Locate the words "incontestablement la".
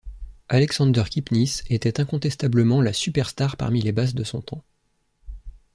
2.01-2.91